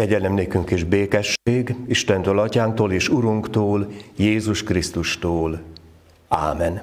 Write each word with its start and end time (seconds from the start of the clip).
Kegyelem 0.00 0.34
nékünk 0.34 0.70
és 0.70 0.84
békesség 0.84 1.74
Istentől, 1.86 2.38
Atyánktól 2.38 2.92
és 2.92 3.08
Urunktól, 3.08 3.86
Jézus 4.16 4.62
Krisztustól. 4.62 5.60
Ámen. 6.28 6.82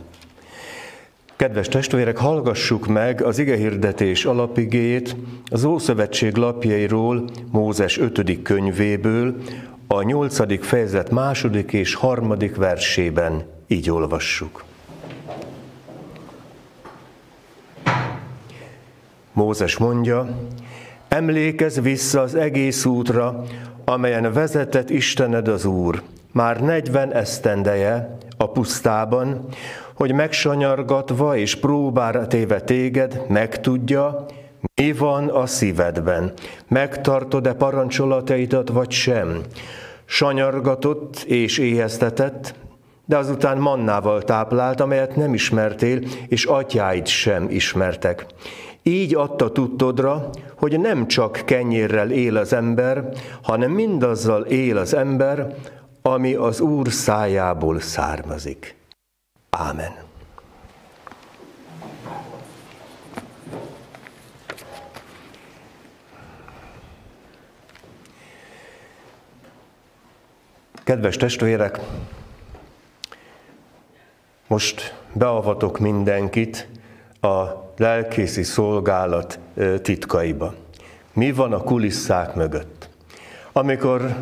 Kedves 1.35 1.67
testvérek, 1.67 2.17
hallgassuk 2.17 2.87
meg 2.87 3.21
az 3.21 3.39
igehirdetés 3.39 4.25
alapigét 4.25 5.15
az 5.45 5.63
Ószövetség 5.63 6.35
lapjairól, 6.35 7.29
Mózes 7.51 7.97
5. 7.97 8.41
könyvéből, 8.41 9.35
a 9.87 10.01
8. 10.01 10.65
fejezet 10.65 11.09
második 11.09 11.73
és 11.73 11.93
harmadik 11.93 12.55
versében 12.55 13.43
így 13.67 13.89
olvassuk. 13.89 14.63
Mózes 19.33 19.77
mondja, 19.77 20.27
emlékezz 21.09 21.79
vissza 21.79 22.21
az 22.21 22.35
egész 22.35 22.85
útra, 22.85 23.43
amelyen 23.85 24.33
vezetett 24.33 24.89
Istened 24.89 25.47
az 25.47 25.65
Úr, 25.65 26.01
már 26.31 26.61
negyven 26.61 27.13
esztendeje 27.13 28.17
a 28.37 28.49
pusztában, 28.49 29.45
hogy 29.93 30.13
megsanyargatva 30.13 31.37
és 31.37 31.55
próbára 31.55 32.27
téve 32.27 32.61
téged, 32.61 33.21
megtudja, 33.27 34.25
mi 34.75 34.91
van 34.91 35.27
a 35.27 35.45
szívedben, 35.45 36.33
megtartod-e 36.67 37.53
parancsolataidat 37.53 38.69
vagy 38.69 38.91
sem. 38.91 39.41
Sanyargatott 40.05 41.17
és 41.17 41.57
éheztetett, 41.57 42.55
de 43.05 43.17
azután 43.17 43.57
mannával 43.57 44.21
táplált, 44.21 44.79
amelyet 44.79 45.15
nem 45.15 45.33
ismertél, 45.33 45.99
és 46.27 46.45
atyáid 46.45 47.07
sem 47.07 47.49
ismertek. 47.49 48.25
Így 48.87 49.15
adta 49.15 49.51
tudtodra, 49.51 50.29
hogy 50.55 50.79
nem 50.79 51.07
csak 51.07 51.41
kenyérrel 51.45 52.11
él 52.11 52.37
az 52.37 52.53
ember, 52.53 53.09
hanem 53.41 53.71
mindazzal 53.71 54.45
él 54.45 54.77
az 54.77 54.93
ember, 54.93 55.55
ami 56.01 56.33
az 56.33 56.59
Úr 56.59 56.91
szájából 56.91 57.79
származik. 57.79 58.75
Ámen. 59.49 59.91
Kedves 70.83 71.17
testvérek, 71.17 71.79
most 74.47 74.95
beavatok 75.13 75.79
mindenkit 75.79 76.67
a 77.21 77.65
lelkészi 77.77 78.43
szolgálat 78.43 79.39
titkaiba. 79.81 80.53
Mi 81.13 81.31
van 81.31 81.53
a 81.53 81.63
kulisszák 81.63 82.35
mögött? 82.35 82.89
Amikor 83.51 84.15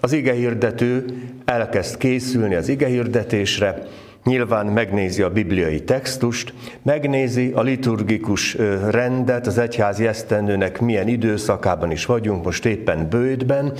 az 0.00 0.12
igehirdető 0.12 1.04
elkezd 1.44 1.96
készülni 1.96 2.54
az 2.54 2.68
igehirdetésre, 2.68 3.82
nyilván 4.24 4.66
megnézi 4.66 5.22
a 5.22 5.30
bibliai 5.30 5.82
textust, 5.82 6.52
megnézi 6.82 7.52
a 7.54 7.62
liturgikus 7.62 8.54
rendet, 8.90 9.46
az 9.46 9.58
egyházi 9.58 10.06
esztendőnek 10.06 10.80
milyen 10.80 11.08
időszakában 11.08 11.90
is 11.90 12.06
vagyunk, 12.06 12.44
most 12.44 12.64
éppen 12.64 13.08
bőjtben, 13.08 13.72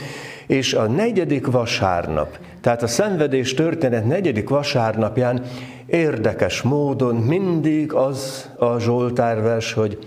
és 0.47 0.75
a 0.75 0.87
negyedik 0.87 1.47
vasárnap, 1.47 2.39
tehát 2.61 2.83
a 2.83 2.87
szenvedés 2.87 3.55
történet 3.55 4.07
negyedik 4.07 4.49
vasárnapján 4.49 5.43
érdekes 5.87 6.63
módon 6.63 7.17
mindig 7.17 7.93
az 7.93 8.51
a 8.57 8.79
Zsoltárvers, 8.79 9.73
hogy 9.73 9.99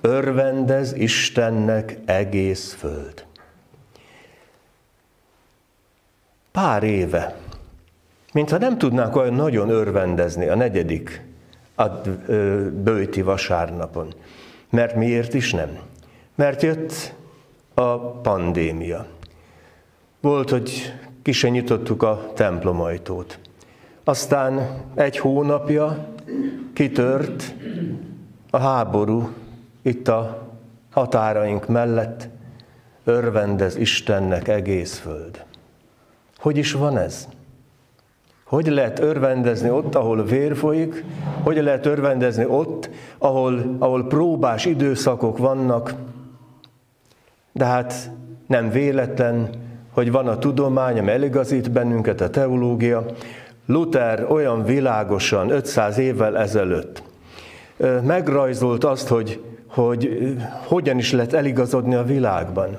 örvendez 0.00 0.92
Istennek 0.94 1.98
egész 2.04 2.76
föld. 2.78 3.24
Pár 6.52 6.82
éve, 6.82 7.36
mintha 8.32 8.58
nem 8.58 8.78
tudnánk 8.78 9.16
olyan 9.16 9.34
nagyon 9.34 9.68
örvendezni 9.68 10.48
a 10.48 10.54
negyedik 10.54 11.24
a 11.76 11.88
bőti 12.82 13.22
vasárnapon. 13.22 14.14
Mert 14.70 14.94
miért 14.94 15.34
is 15.34 15.52
nem? 15.52 15.78
Mert 16.34 16.62
jött 16.62 17.14
a 17.74 17.98
pandémia. 17.98 19.06
Volt, 20.20 20.50
hogy 20.50 20.92
ki 21.22 21.48
nyitottuk 21.48 22.02
a 22.02 22.32
templomajtót. 22.34 23.38
Aztán 24.04 24.80
egy 24.94 25.18
hónapja 25.18 26.06
kitört 26.72 27.54
a 28.50 28.58
háború 28.58 29.30
itt 29.82 30.08
a 30.08 30.48
határaink 30.90 31.68
mellett, 31.68 32.28
örvendez 33.04 33.76
Istennek 33.76 34.48
egész 34.48 34.98
föld. 34.98 35.44
Hogy 36.36 36.56
is 36.56 36.72
van 36.72 36.98
ez? 36.98 37.28
Hogy 38.52 38.66
lehet 38.66 38.98
örvendezni 38.98 39.70
ott, 39.70 39.94
ahol 39.94 40.24
vér 40.24 40.56
folyik? 40.56 41.04
Hogy 41.42 41.62
lehet 41.62 41.86
örvendezni 41.86 42.44
ott, 42.44 42.90
ahol, 43.18 43.76
ahol 43.78 44.06
próbás 44.06 44.64
időszakok 44.64 45.38
vannak? 45.38 45.94
De 47.52 47.64
hát 47.64 48.10
nem 48.46 48.70
véletlen, 48.70 49.48
hogy 49.92 50.10
van 50.10 50.28
a 50.28 50.38
tudomány, 50.38 50.98
ami 50.98 51.10
eligazít 51.10 51.70
bennünket, 51.70 52.20
a 52.20 52.30
teológia. 52.30 53.04
Luther 53.66 54.26
olyan 54.30 54.64
világosan 54.64 55.50
500 55.50 55.98
évvel 55.98 56.38
ezelőtt 56.38 57.02
megrajzolt 58.02 58.84
azt, 58.84 59.08
hogy, 59.08 59.42
hogy 59.66 60.34
hogyan 60.66 60.98
is 60.98 61.12
lehet 61.12 61.32
eligazodni 61.32 61.94
a 61.94 62.04
világban. 62.04 62.76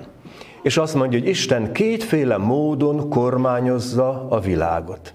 És 0.62 0.78
azt 0.78 0.96
mondja, 0.96 1.20
hogy 1.20 1.28
Isten 1.28 1.72
kétféle 1.72 2.38
módon 2.38 3.10
kormányozza 3.10 4.28
a 4.30 4.40
világot. 4.40 5.14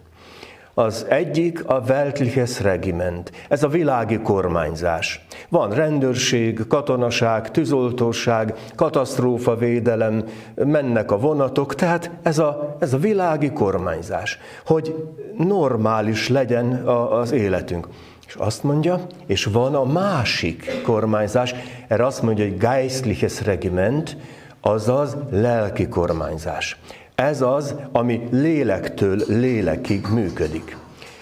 Az 0.78 1.06
egyik 1.08 1.64
a 1.66 1.82
Weltliches 1.88 2.60
Regiment, 2.60 3.32
ez 3.48 3.62
a 3.62 3.68
világi 3.68 4.18
kormányzás. 4.18 5.26
Van 5.48 5.70
rendőrség, 5.70 6.66
katonaság, 6.68 7.50
tűzoltóság, 7.50 8.54
katasztrófavédelem, 8.74 10.24
mennek 10.54 11.10
a 11.10 11.18
vonatok, 11.18 11.74
tehát 11.74 12.10
ez 12.22 12.38
a, 12.38 12.76
ez 12.78 12.92
a 12.92 12.98
világi 12.98 13.52
kormányzás, 13.52 14.38
hogy 14.66 14.94
normális 15.36 16.28
legyen 16.28 16.72
a, 16.86 17.18
az 17.18 17.32
életünk. 17.32 17.88
És 18.26 18.34
azt 18.34 18.62
mondja, 18.62 19.00
és 19.26 19.44
van 19.44 19.74
a 19.74 19.84
másik 19.84 20.80
kormányzás, 20.82 21.54
erre 21.88 22.06
azt 22.06 22.22
mondja, 22.22 22.44
hogy 22.44 22.58
Geistliches 22.58 23.44
Regiment, 23.44 24.16
azaz 24.60 25.16
lelki 25.30 25.88
kormányzás. 25.88 26.78
Ez 27.22 27.40
az, 27.40 27.74
ami 27.92 28.20
lélektől 28.30 29.18
lélekig 29.28 30.06
működik. 30.14 30.76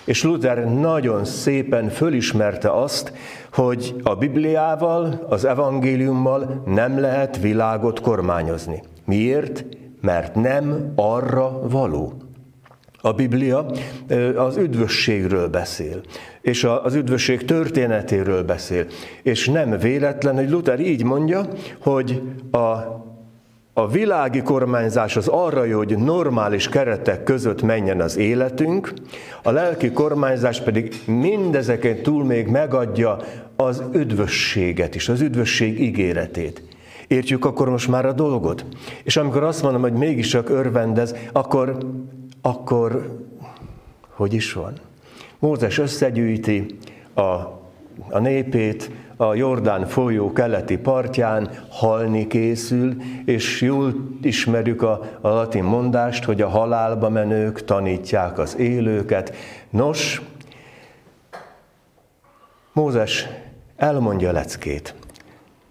És 0.04 0.22
Luther 0.22 0.64
nagyon 0.64 1.24
szépen 1.24 1.88
fölismerte 1.88 2.70
azt, 2.70 3.12
hogy 3.52 3.94
a 4.02 4.14
Bibliával, 4.14 5.26
az 5.28 5.44
evangéliummal 5.44 6.62
nem 6.66 7.00
lehet 7.00 7.40
világot 7.40 8.00
kormányozni. 8.00 8.82
Miért? 9.04 9.64
Mert 10.00 10.34
nem 10.34 10.92
arra 10.96 11.68
való. 11.68 12.12
A 13.00 13.12
Biblia 13.12 13.66
az 14.36 14.56
üdvösségről 14.56 15.48
beszél, 15.48 16.00
és 16.40 16.64
az 16.64 16.94
üdvösség 16.94 17.44
történetéről 17.44 18.42
beszél. 18.42 18.86
És 19.22 19.48
nem 19.48 19.78
véletlen, 19.78 20.34
hogy 20.34 20.50
Luther 20.50 20.80
így 20.80 21.04
mondja, 21.04 21.48
hogy 21.80 22.22
a 22.50 22.96
a 23.78 23.88
világi 23.88 24.42
kormányzás 24.42 25.16
az 25.16 25.28
arra 25.28 25.64
jó, 25.64 25.76
hogy 25.76 25.98
normális 25.98 26.68
keretek 26.68 27.22
között 27.22 27.62
menjen 27.62 28.00
az 28.00 28.16
életünk, 28.16 28.92
a 29.42 29.50
lelki 29.50 29.92
kormányzás 29.92 30.60
pedig 30.60 31.02
mindezeken 31.06 32.02
túl 32.02 32.24
még 32.24 32.46
megadja 32.46 33.16
az 33.56 33.82
üdvösséget 33.92 34.94
is, 34.94 35.08
az 35.08 35.20
üdvösség 35.20 35.80
ígéretét. 35.80 36.62
Értjük 37.06 37.44
akkor 37.44 37.70
most 37.70 37.88
már 37.88 38.06
a 38.06 38.12
dolgot? 38.12 38.64
És 39.02 39.16
amikor 39.16 39.42
azt 39.42 39.62
mondom, 39.62 39.80
hogy 39.80 39.92
mégis 39.92 40.28
csak 40.28 40.48
örvendez, 40.48 41.14
akkor, 41.32 41.78
akkor 42.42 43.18
hogy 44.08 44.34
is 44.34 44.52
van? 44.52 44.72
Mózes 45.38 45.78
összegyűjti 45.78 46.66
a, 47.14 47.22
a 48.08 48.18
népét, 48.18 48.90
a 49.16 49.34
Jordán 49.34 49.86
folyó 49.86 50.32
keleti 50.32 50.76
partján 50.76 51.50
halni 51.68 52.26
készül, 52.26 52.96
és 53.24 53.60
jól 53.60 53.94
ismerjük 54.22 54.82
a, 54.82 55.18
a 55.20 55.28
latin 55.28 55.64
mondást, 55.64 56.24
hogy 56.24 56.42
a 56.42 56.48
halálba 56.48 57.08
menők 57.08 57.64
tanítják 57.64 58.38
az 58.38 58.58
élőket. 58.58 59.34
Nos, 59.70 60.22
Mózes 62.76 63.28
elmondja 63.76 64.32
leckét. 64.32 64.94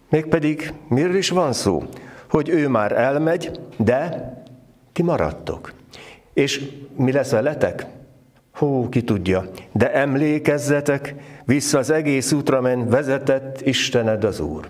Mégpedig 0.09 0.73
miről 0.87 1.15
is 1.15 1.29
van 1.29 1.53
szó? 1.53 1.83
Hogy 2.29 2.49
ő 2.49 2.67
már 2.67 2.91
elmegy, 2.91 3.59
de 3.77 4.33
ti 4.91 5.01
maradtok. 5.03 5.73
És 6.33 6.71
mi 6.95 7.11
lesz 7.11 7.31
veletek? 7.31 7.85
Hú, 8.53 8.89
ki 8.89 9.03
tudja, 9.03 9.49
de 9.71 9.93
emlékezzetek, 9.93 11.15
vissza 11.45 11.77
az 11.77 11.89
egész 11.89 12.31
útra 12.31 12.61
men 12.61 12.89
vezetett 12.89 13.61
Istened 13.61 14.23
az 14.23 14.39
Úr. 14.39 14.67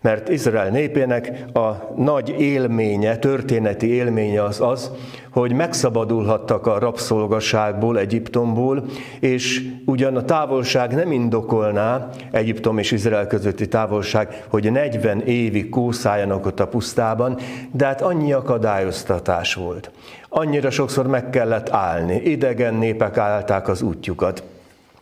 Mert 0.00 0.28
Izrael 0.28 0.70
népének 0.70 1.44
a 1.54 1.92
nagy 1.96 2.34
élménye, 2.38 3.16
történeti 3.16 3.86
élménye 3.86 4.42
az 4.42 4.60
az, 4.60 4.90
hogy 5.30 5.52
megszabadulhattak 5.52 6.66
a 6.66 6.78
rabszolgaságból, 6.78 7.98
Egyiptomból, 7.98 8.84
és 9.20 9.68
ugyan 9.84 10.16
a 10.16 10.24
távolság 10.24 10.94
nem 10.94 11.12
indokolná, 11.12 12.08
Egyiptom 12.30 12.78
és 12.78 12.90
Izrael 12.90 13.26
közötti 13.26 13.68
távolság, 13.68 14.44
hogy 14.48 14.72
40 14.72 15.20
évig 15.20 15.68
kószáljanak 15.68 16.46
ott 16.46 16.60
a 16.60 16.68
pusztában, 16.68 17.38
de 17.72 17.86
hát 17.86 18.02
annyi 18.02 18.32
akadályoztatás 18.32 19.54
volt. 19.54 19.90
Annyira 20.28 20.70
sokszor 20.70 21.06
meg 21.06 21.30
kellett 21.30 21.68
állni, 21.68 22.14
idegen 22.14 22.74
népek 22.74 23.16
állták 23.16 23.68
az 23.68 23.82
útjukat 23.82 24.42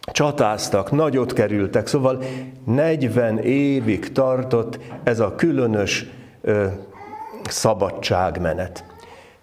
csatáztak, 0.06 0.91
nagyot 0.91 1.32
kerültek, 1.32 1.87
szóval 1.87 2.23
40 2.64 3.38
évig 3.38 4.12
tartott 4.12 4.79
ez 5.03 5.20
a 5.20 5.35
különös 5.35 6.06
ö, 6.41 6.67
szabadságmenet. 7.49 8.85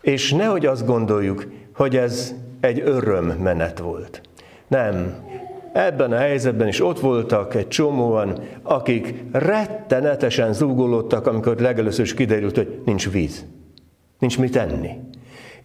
És 0.01 0.31
nehogy 0.31 0.65
azt 0.65 0.85
gondoljuk, 0.85 1.47
hogy 1.75 1.95
ez 1.95 2.33
egy 2.59 2.81
örömmenet 2.85 3.79
volt. 3.79 4.21
Nem. 4.67 5.15
Ebben 5.73 6.11
a 6.11 6.17
helyzetben 6.17 6.67
is 6.67 6.81
ott 6.81 6.99
voltak 6.99 7.55
egy 7.55 7.67
csomóan, 7.67 8.39
akik 8.61 9.23
rettenetesen 9.31 10.53
zúgolódtak, 10.53 11.27
amikor 11.27 11.57
legelőször 11.57 12.05
is 12.05 12.13
kiderült, 12.13 12.55
hogy 12.55 12.81
nincs 12.85 13.09
víz, 13.09 13.45
nincs 14.19 14.39
mit 14.39 14.55
enni. 14.55 14.89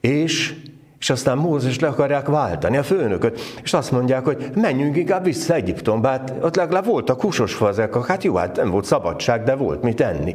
És 0.00 0.54
és 0.98 1.10
aztán 1.10 1.38
Mózes 1.38 1.78
le 1.78 1.88
akarják 1.88 2.26
váltani 2.26 2.76
a 2.76 2.82
főnököt, 2.82 3.40
és 3.62 3.72
azt 3.72 3.90
mondják, 3.90 4.24
hogy 4.24 4.50
menjünk 4.54 4.96
inkább 4.96 5.24
vissza 5.24 5.54
Egyiptomba, 5.54 6.08
hát 6.08 6.34
ott 6.42 6.56
legalább 6.56 6.84
voltak 6.84 7.20
húsos 7.20 7.54
fazekak, 7.54 8.06
hát 8.06 8.24
jó, 8.24 8.34
hát 8.34 8.56
nem 8.56 8.70
volt 8.70 8.84
szabadság, 8.84 9.42
de 9.42 9.54
volt 9.54 9.82
mit 9.82 10.00
enni. 10.00 10.34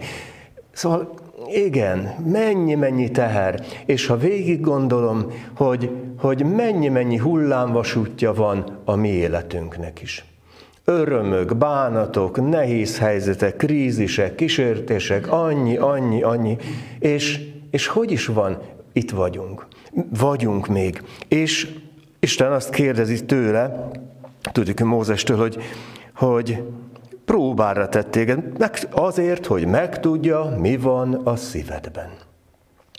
Szóval 0.71 1.13
igen, 1.47 2.15
mennyi-mennyi 2.25 3.11
teher, 3.11 3.65
és 3.85 4.07
ha 4.07 4.17
végig 4.17 4.61
gondolom, 4.61 5.31
hogy, 5.55 5.91
hogy 6.19 6.45
mennyi-mennyi 6.55 7.17
hullámvasútja 7.17 8.33
van 8.33 8.79
a 8.85 8.95
mi 8.95 9.09
életünknek 9.09 10.01
is. 10.01 10.25
Örömök, 10.85 11.55
bánatok, 11.55 12.49
nehéz 12.49 12.99
helyzetek, 12.99 13.55
krízisek, 13.55 14.35
kísértések, 14.35 15.31
annyi, 15.31 15.77
annyi, 15.77 16.21
annyi, 16.21 16.57
és, 16.99 17.39
és 17.71 17.87
hogy 17.87 18.11
is 18.11 18.25
van, 18.25 18.57
itt 18.93 19.11
vagyunk 19.11 19.65
vagyunk 20.09 20.67
még. 20.67 21.03
És 21.27 21.75
Isten 22.19 22.51
azt 22.51 22.69
kérdezi 22.69 23.25
tőle, 23.25 23.89
tudjuk 24.51 24.79
Mózestől, 24.79 25.37
hogy, 25.37 25.57
hogy 26.15 26.63
próbára 27.25 27.89
tett 27.89 28.11
téged, 28.11 28.43
azért, 28.91 29.45
hogy 29.45 29.65
megtudja, 29.65 30.55
mi 30.59 30.77
van 30.77 31.13
a 31.13 31.35
szívedben. 31.35 32.09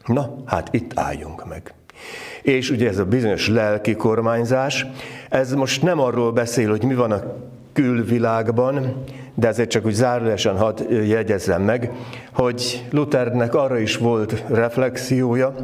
Na, 0.07 0.35
hát 0.45 0.75
itt 0.75 0.93
álljunk 0.95 1.49
meg. 1.49 1.75
És 2.43 2.71
ugye 2.71 2.89
ez 2.89 2.99
a 2.99 3.05
bizonyos 3.05 3.49
lelki 3.49 3.95
kormányzás, 3.95 4.87
ez 5.29 5.53
most 5.53 5.83
nem 5.83 6.01
arról 6.01 6.33
beszél, 6.33 6.71
hogy 6.71 6.85
mi 6.85 6.95
van 6.95 7.11
a 7.11 7.23
külvilágban, 7.73 9.05
de 9.35 9.49
ezért 9.49 9.71
csak 9.71 9.87
úgy 9.87 9.93
zárólagosan 9.93 10.57
hadd 10.57 10.93
jegyezzem 10.93 11.63
meg, 11.63 11.91
hogy 12.33 12.87
Luthernek 12.91 13.55
arra 13.55 13.79
is 13.79 13.97
volt 13.97 14.45
reflexiója, 14.49 15.55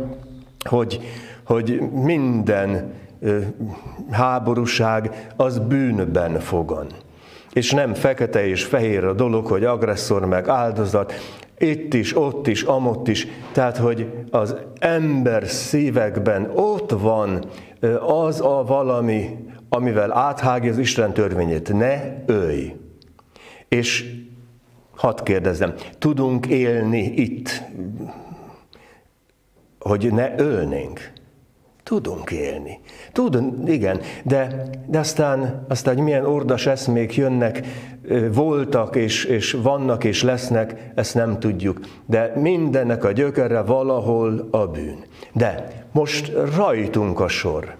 hogy, 0.71 1.01
hogy 1.45 1.81
minden 1.93 2.93
háborúság 4.11 5.33
az 5.37 5.59
bűnben 5.59 6.41
fogan. 6.41 6.87
És 7.53 7.71
nem 7.73 7.95
fekete 7.95 8.47
és 8.47 8.65
fehér 8.65 9.05
a 9.05 9.13
dolog, 9.13 9.47
hogy 9.47 9.65
agresszor 9.65 10.27
meg 10.27 10.49
áldozat, 10.49 11.13
itt 11.59 11.95
is, 11.95 12.17
ott 12.17 12.47
is, 12.47 12.63
amott 12.63 13.09
is. 13.09 13.27
Tehát, 13.53 13.77
hogy 13.77 14.11
az 14.31 14.57
ember 14.79 15.47
szívekben 15.47 16.51
ott 16.55 16.91
van 16.91 17.45
az 18.07 18.41
a 18.41 18.65
valami, 18.67 19.37
amivel 19.69 20.13
áthágja 20.13 20.71
az 20.71 20.79
Isten 20.79 21.13
törvényét. 21.13 21.73
Ne 21.73 22.01
ölj! 22.27 22.75
És 23.69 24.15
hadd 24.97 25.25
kérdezem, 25.25 25.75
tudunk 25.99 26.47
élni 26.47 27.13
itt 27.17 27.63
hogy 29.81 30.13
ne 30.13 30.35
ölnénk. 30.37 31.13
Tudunk 31.83 32.31
élni. 32.31 32.81
Tudunk, 33.13 33.69
igen, 33.69 34.01
de, 34.25 34.69
de 34.87 34.99
aztán, 34.99 35.65
aztán 35.69 35.97
milyen 35.97 36.27
ordas 36.27 36.67
eszmék 36.67 37.17
jönnek, 37.17 37.67
voltak 38.33 38.97
és, 38.97 39.25
és 39.25 39.53
vannak 39.63 40.05
és 40.05 40.23
lesznek, 40.23 40.91
ezt 40.95 41.15
nem 41.15 41.39
tudjuk. 41.39 41.81
De 42.07 42.33
mindennek 42.37 43.05
a 43.05 43.13
gyökere 43.13 43.61
valahol 43.61 44.49
a 44.51 44.67
bűn. 44.67 45.05
De 45.33 45.69
most 45.93 46.33
rajtunk 46.57 47.21
a 47.21 47.29
sor, 47.29 47.77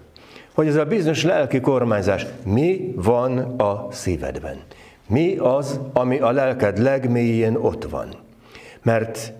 hogy 0.53 0.67
ez 0.67 0.75
a 0.75 0.85
bizonyos 0.85 1.23
lelki 1.23 1.59
kormányzás, 1.59 2.25
mi 2.45 2.93
van 2.95 3.37
a 3.37 3.87
szívedben? 3.91 4.61
Mi 5.07 5.37
az, 5.37 5.79
ami 5.93 6.19
a 6.19 6.31
lelked 6.31 6.77
legmélyén 6.77 7.55
ott 7.55 7.83
van? 7.89 8.07
Mert 8.81 9.33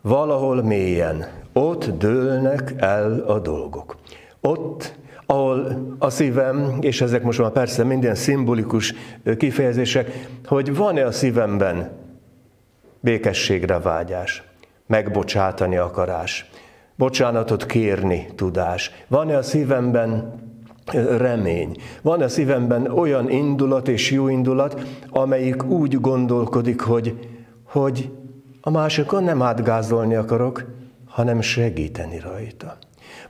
valahol 0.00 0.62
mélyen 0.62 1.26
ott 1.54 1.98
dőlnek 1.98 2.74
el 2.76 3.24
a 3.26 3.38
dolgok. 3.38 3.96
Ott, 4.40 4.94
ahol 5.26 5.86
a 5.98 6.10
szívem, 6.10 6.78
és 6.80 7.00
ezek 7.00 7.22
most 7.22 7.38
már 7.38 7.50
persze 7.50 7.84
minden 7.84 8.14
szimbolikus 8.14 8.94
kifejezések, 9.36 10.28
hogy 10.46 10.76
van-e 10.76 11.06
a 11.06 11.12
szívemben 11.12 11.90
békességre 13.00 13.78
vágyás, 13.78 14.42
megbocsátani 14.86 15.76
akarás, 15.76 16.50
bocsánatot 16.96 17.66
kérni 17.66 18.28
tudás. 18.34 18.90
Van-e 19.08 19.36
a 19.36 19.42
szívemben 19.42 20.42
remény. 21.16 21.76
Van 22.02 22.22
a 22.22 22.28
szívemben 22.28 22.86
olyan 22.86 23.30
indulat 23.30 23.88
és 23.88 24.10
jó 24.10 24.28
indulat, 24.28 24.82
amelyik 25.10 25.64
úgy 25.64 26.00
gondolkodik, 26.00 26.80
hogy, 26.80 27.28
hogy 27.64 28.10
a 28.60 28.70
másikon 28.70 29.24
nem 29.24 29.42
átgázolni 29.42 30.14
akarok, 30.14 30.64
hanem 31.14 31.40
segíteni 31.40 32.18
rajta. 32.18 32.76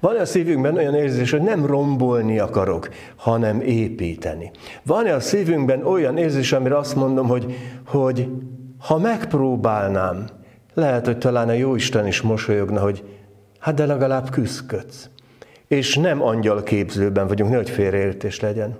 Van-e 0.01 0.21
a 0.21 0.25
szívünkben 0.25 0.77
olyan 0.77 0.95
érzés, 0.95 1.31
hogy 1.31 1.43
nem 1.43 1.67
rombolni 1.67 2.39
akarok, 2.39 2.89
hanem 3.17 3.61
építeni? 3.61 4.51
Van-e 4.83 5.15
a 5.15 5.21
szívünkben 5.21 5.87
olyan 5.87 6.17
érzés, 6.17 6.53
amire 6.53 6.77
azt 6.77 6.95
mondom, 6.95 7.29
hogy, 7.29 7.55
hogy 7.87 8.29
ha 8.79 8.99
megpróbálnám, 8.99 10.27
lehet, 10.75 11.07
hogy 11.07 11.19
talán 11.19 11.49
a 11.49 11.53
Jóisten 11.53 12.07
is 12.07 12.21
mosolyogna, 12.21 12.81
hogy 12.81 13.05
hát 13.59 13.75
de 13.75 13.87
legalább 13.87 14.31
küzdködsz. 14.31 15.09
És 15.69 15.97
nem 15.97 16.23
angyal 16.23 16.63
képzőben 16.63 17.27
vagyunk, 17.27 17.51
nehogy 17.51 17.71
félreértés 17.71 18.41
legyen. 18.41 18.79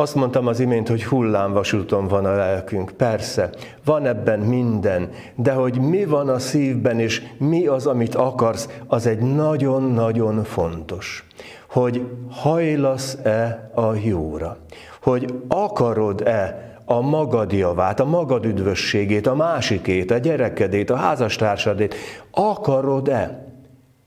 Azt 0.00 0.14
mondtam 0.14 0.46
az 0.46 0.60
imént, 0.60 0.88
hogy 0.88 1.04
hullámvasúton 1.04 2.08
van 2.08 2.24
a 2.24 2.36
lelkünk. 2.36 2.90
Persze, 2.90 3.50
van 3.84 4.06
ebben 4.06 4.38
minden, 4.38 5.10
de 5.34 5.52
hogy 5.52 5.80
mi 5.80 6.04
van 6.04 6.28
a 6.28 6.38
szívben, 6.38 7.00
és 7.00 7.22
mi 7.38 7.66
az, 7.66 7.86
amit 7.86 8.14
akarsz, 8.14 8.68
az 8.86 9.06
egy 9.06 9.18
nagyon-nagyon 9.18 10.44
fontos. 10.44 11.26
Hogy 11.68 12.06
hajlasz-e 12.30 13.70
a 13.74 13.94
jóra? 14.04 14.56
Hogy 15.02 15.34
akarod-e 15.48 16.72
a 16.84 17.00
magad 17.00 17.52
javát, 17.52 18.00
a 18.00 18.04
magad 18.04 18.44
üdvösségét, 18.44 19.26
a 19.26 19.34
másikét, 19.34 20.10
a 20.10 20.18
gyerekedét, 20.18 20.90
a 20.90 20.96
házastársadét? 20.96 21.94
Akarod-e? 22.30 23.46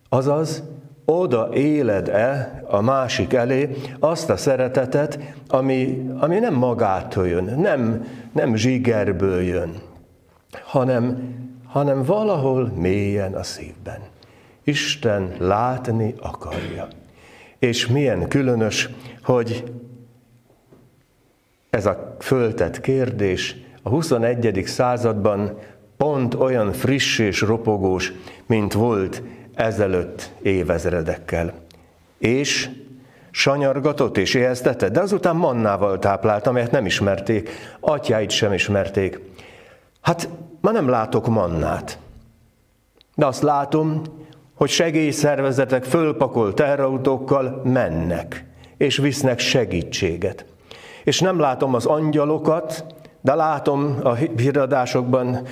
Azaz, 0.09 0.63
oda 1.05 1.49
éled-e 1.53 2.61
a 2.67 2.81
másik 2.81 3.33
elé 3.33 3.69
azt 3.99 4.29
a 4.29 4.37
szeretetet, 4.37 5.19
ami, 5.47 6.07
ami 6.19 6.39
nem 6.39 6.53
magától 6.53 7.27
jön, 7.27 7.43
nem, 7.43 8.05
nem 8.33 8.55
zsigerből 8.55 9.41
jön, 9.41 9.81
hanem, 10.63 11.33
hanem 11.65 12.03
valahol 12.03 12.71
mélyen 12.75 13.33
a 13.33 13.43
szívben. 13.43 13.99
Isten 14.63 15.35
látni 15.39 16.15
akarja. 16.21 16.87
És 17.59 17.87
milyen 17.87 18.27
különös, 18.27 18.89
hogy 19.23 19.63
ez 21.69 21.85
a 21.85 22.15
föltett 22.19 22.81
kérdés 22.81 23.55
a 23.81 23.89
21. 23.89 24.63
században 24.65 25.57
pont 25.97 26.33
olyan 26.33 26.71
friss 26.71 27.19
és 27.19 27.41
ropogós, 27.41 28.13
mint 28.45 28.73
volt 28.73 29.23
ezelőtt 29.61 30.31
évezredekkel. 30.41 31.53
És 32.17 32.69
sanyargatott 33.31 34.17
és 34.17 34.33
éheztette, 34.33 34.89
de 34.89 34.99
azután 34.99 35.35
mannával 35.35 35.99
táplált, 35.99 36.47
amelyet 36.47 36.71
nem 36.71 36.85
ismerték, 36.85 37.49
atyáit 37.79 38.29
sem 38.29 38.53
ismerték. 38.53 39.19
Hát 40.01 40.29
ma 40.61 40.71
nem 40.71 40.89
látok 40.89 41.27
mannát, 41.27 41.99
de 43.15 43.25
azt 43.25 43.41
látom, 43.41 44.01
hogy 44.55 44.69
segélyszervezetek 44.69 45.83
fölpakolt 45.83 46.55
terrautókkal 46.55 47.61
mennek, 47.63 48.45
és 48.77 48.97
visznek 48.97 49.39
segítséget. 49.39 50.45
És 51.03 51.19
nem 51.19 51.39
látom 51.39 51.73
az 51.73 51.85
angyalokat, 51.85 52.85
De 53.21 53.35
látom 53.35 53.99
a 54.03 54.13
híradásokban 54.13 55.47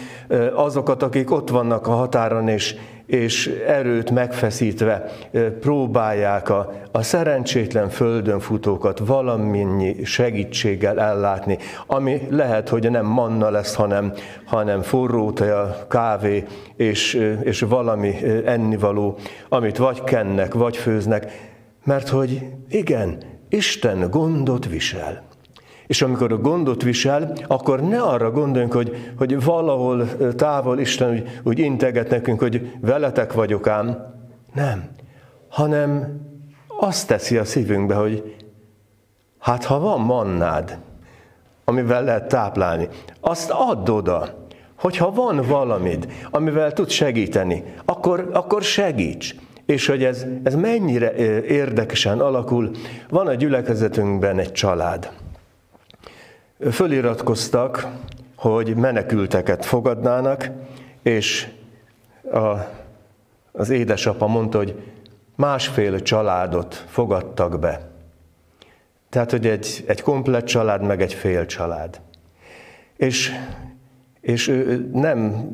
azokat, 0.54 1.04
akik 1.04 1.32
ott 1.32 1.50
vannak 1.50 1.88
a 1.88 1.92
határon, 1.92 2.48
és, 2.48 2.76
és 3.10 3.48
erőt 3.68 4.12
megfeszítve 4.12 5.06
próbálják 5.60 6.50
a, 6.50 6.72
a 6.92 7.02
szerencsétlen 7.02 7.90
földön 7.90 8.40
futókat 8.40 9.00
valamennyi 9.00 10.04
segítséggel 10.04 11.00
ellátni, 11.00 11.58
ami 11.88 12.22
lehet, 12.30 12.70
hogy 12.70 12.92
nem 12.92 13.06
manna 13.06 13.50
lesz, 13.50 13.76
hanem, 13.76 14.14
hanem 14.46 14.82
forró 14.82 15.32
teja, 15.32 15.86
kávé 15.88 16.44
és, 16.76 17.14
és 17.42 17.60
valami 17.60 18.16
ennivaló, 18.46 19.18
amit 19.50 19.78
vagy 19.78 20.04
kennek, 20.04 20.54
vagy 20.54 20.78
főznek, 20.78 21.32
mert 21.84 22.10
hogy 22.10 22.42
igen, 22.70 23.18
Isten 23.50 24.10
gondot 24.10 24.66
visel. 24.68 25.29
És 25.90 26.02
amikor 26.02 26.32
a 26.32 26.38
gondot 26.38 26.84
visel, 26.84 27.34
akkor 27.48 27.82
ne 27.82 28.02
arra 28.02 28.32
gondoljunk, 28.32 28.74
hogy, 28.74 29.14
hogy 29.18 29.44
valahol 29.44 30.08
távol 30.36 30.80
Isten 30.80 31.12
úgy, 31.12 31.40
úgy 31.44 31.60
integet 31.60 32.10
nekünk, 32.10 32.40
hogy 32.40 32.72
veletek 32.82 33.34
vagyok 33.34 33.68
ám. 33.68 34.14
Nem. 34.54 34.90
Hanem 35.48 36.20
azt 36.80 37.08
teszi 37.08 37.38
a 37.38 37.46
szívünkbe, 37.46 37.96
hogy 37.96 38.36
hát 39.40 39.64
ha 39.64 39.80
van 39.80 40.02
mannád, 40.02 40.78
amivel 41.66 42.04
lehet 42.04 42.28
táplálni, 42.28 42.88
azt 43.20 43.50
add 43.50 43.90
oda. 43.90 44.48
Hogyha 44.76 45.12
van 45.12 45.42
valamid, 45.48 46.12
amivel 46.32 46.74
tud 46.74 46.90
segíteni, 46.90 47.64
akkor, 47.86 48.30
akkor 48.34 48.64
segíts. 48.64 49.36
És 49.66 49.88
hogy 49.88 50.04
ez, 50.04 50.26
ez 50.44 50.56
mennyire 50.56 51.16
érdekesen 51.44 52.20
alakul, 52.20 52.72
van 53.10 53.28
a 53.28 53.34
gyülekezetünkben 53.34 54.40
egy 54.40 54.52
család. 54.52 55.12
Föliratkoztak, 56.72 57.88
hogy 58.36 58.76
menekülteket 58.76 59.66
fogadnának, 59.66 60.50
és 61.02 61.48
a, 62.32 62.56
az 63.52 63.70
édesapa 63.70 64.28
mondta, 64.28 64.58
hogy 64.58 64.82
másfél 65.36 66.02
családot 66.02 66.86
fogadtak 66.88 67.60
be. 67.60 67.90
Tehát, 69.10 69.32
hogy 69.32 69.48
egy, 69.48 69.84
egy 69.88 70.02
komplet 70.02 70.46
család, 70.46 70.82
meg 70.82 71.02
egy 71.02 71.14
fél 71.14 71.46
család. 71.46 72.02
És, 72.98 73.32
és 74.22 74.48
ő 74.48 74.90
nem 74.94 75.48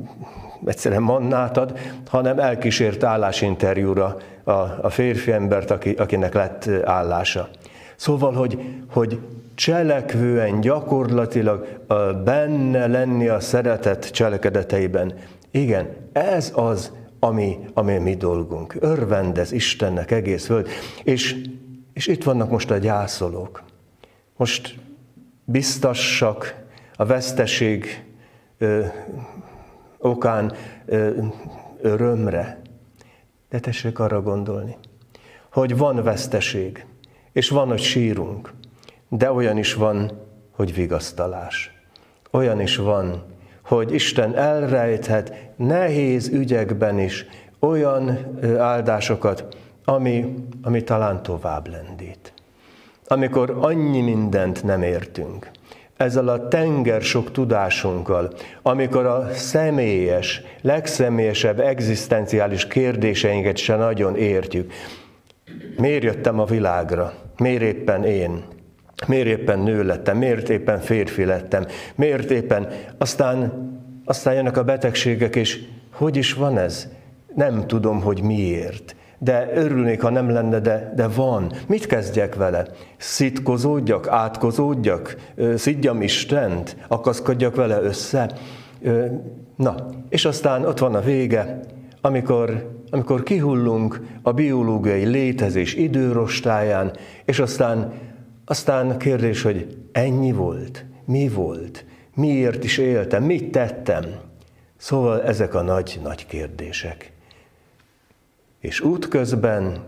egyszerűen 0.66 1.02
mannát 1.02 1.58
ad, 1.58 1.80
hanem 2.08 2.40
elkísért 2.40 3.04
állásinterjúra 3.04 4.18
a, 4.44 4.52
a 4.82 4.90
férfi 4.90 5.32
embert, 5.32 5.72
aki, 5.72 5.92
akinek 5.92 6.34
lett 6.34 6.70
állása. 6.84 7.50
Szóval, 7.96 8.34
hogy, 8.34 8.60
hogy 8.90 9.20
cselekvően, 9.56 10.62
gyakorlatilag 10.62 11.68
benne 12.24 12.88
lenni 12.88 13.28
a 13.28 13.40
szeretet 13.40 14.12
cselekedeteiben. 14.12 15.14
Igen, 15.52 15.90
ez 16.12 16.52
az, 16.56 16.92
ami, 17.20 17.60
ami 17.74 17.98
mi 17.98 18.16
dolgunk. 18.16 18.76
Örvendez 18.80 19.52
Istennek 19.52 20.12
egész 20.12 20.46
föld. 20.46 20.68
És, 21.04 21.42
és 21.94 22.08
itt 22.08 22.24
vannak 22.24 22.50
most 22.50 22.72
a 22.72 22.78
gyászolók. 22.78 23.64
Most 24.38 24.80
biztassak 25.44 26.64
a 26.96 27.06
veszteség 27.06 28.04
ö, 28.58 28.86
okán 29.98 30.54
ö, 30.86 31.22
örömre. 31.82 32.62
De 33.50 33.60
tessék 33.60 34.00
arra 34.00 34.22
gondolni, 34.22 34.78
hogy 35.52 35.78
van 35.78 36.04
veszteség, 36.04 36.86
és 37.36 37.50
van, 37.50 37.68
hogy 37.68 37.82
sírunk, 37.82 38.54
de 39.10 39.32
olyan 39.32 39.58
is 39.58 39.74
van, 39.74 40.12
hogy 40.52 40.74
vigasztalás. 40.74 41.72
Olyan 42.32 42.62
is 42.62 42.76
van, 42.76 43.24
hogy 43.64 43.94
Isten 43.94 44.36
elrejthet 44.36 45.34
nehéz 45.56 46.28
ügyekben 46.28 47.00
is 47.00 47.26
olyan 47.60 48.38
áldásokat, 48.58 49.56
ami, 49.86 50.34
ami 50.62 50.84
talán 50.84 51.24
tovább 51.24 51.68
lendít. 51.68 52.34
Amikor 53.08 53.58
annyi 53.60 54.02
mindent 54.02 54.64
nem 54.64 54.82
értünk, 54.82 55.52
ezzel 55.98 56.28
a 56.28 56.48
tenger 56.48 57.02
sok 57.02 57.32
tudásunkkal, 57.32 58.34
amikor 58.62 59.06
a 59.06 59.30
személyes, 59.34 60.42
legszemélyesebb 60.62 61.60
egzisztenciális 61.60 62.68
kérdéseinket 62.68 63.58
se 63.58 63.76
nagyon 63.76 64.16
értjük. 64.16 64.74
Miért 65.78 66.04
jöttem 66.04 66.40
a 66.40 66.46
világra? 66.46 67.25
Miért 67.38 67.62
éppen 67.62 68.04
én? 68.04 68.44
Miért 69.08 69.28
éppen 69.28 69.60
nő 69.60 69.84
lettem? 69.84 70.18
Miért 70.18 70.50
éppen 70.50 70.80
férfi 70.80 71.26
lettem? 71.26 71.66
Miért 71.96 72.32
éppen? 72.32 72.68
Aztán, 72.98 73.52
aztán 74.06 74.34
jönnek 74.34 74.58
a 74.58 74.64
betegségek, 74.64 75.36
és 75.36 75.64
hogy 75.92 76.16
is 76.16 76.34
van 76.34 76.58
ez? 76.58 76.88
Nem 77.36 77.68
tudom, 77.68 78.02
hogy 78.02 78.22
miért. 78.22 78.96
De 79.18 79.52
örülnék, 79.54 80.02
ha 80.02 80.10
nem 80.10 80.30
lenne, 80.30 80.60
de, 80.60 80.94
de 80.96 81.08
van. 81.08 81.52
Mit 81.68 81.86
kezdjek 81.86 82.36
vele? 82.36 82.66
Szitkozódjak, 82.98 84.08
átkozódjak, 84.08 85.16
szidjam 85.56 86.02
Istent, 86.02 86.78
akaszkodjak 86.88 87.56
vele 87.56 87.82
össze? 87.82 88.32
Na, 89.56 89.76
és 90.10 90.26
aztán 90.26 90.66
ott 90.66 90.80
van 90.80 90.96
a 90.96 91.02
vége, 91.02 91.60
amikor, 92.06 92.72
amikor 92.90 93.24
kihullunk 93.24 94.02
a 94.22 94.32
biológiai 94.32 95.06
létezés 95.06 95.74
időrostáján, 95.76 96.98
és 97.26 97.40
aztán 97.40 97.94
aztán 98.46 98.98
kérdés, 98.98 99.42
hogy 99.42 99.78
ennyi 99.92 100.32
volt, 100.32 100.86
mi 101.06 101.30
volt, 101.30 101.86
miért 102.14 102.64
is 102.64 102.78
éltem, 102.78 103.24
mit 103.24 103.52
tettem. 103.52 104.04
Szóval 104.78 105.24
ezek 105.24 105.54
a 105.54 105.62
nagy-nagy 105.62 106.26
kérdések. 106.26 107.12
És 108.60 108.82
útközben 108.82 109.86